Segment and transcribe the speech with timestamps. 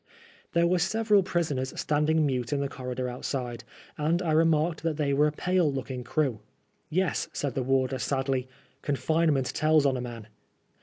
[0.53, 3.63] There were several prisoners standing mute in the corridor outside,
[3.99, 6.39] and I remarked that they were a pale looking crew."
[6.89, 8.47] Yes," said the warder sadly,"
[8.87, 10.25] confine ment tells on a man."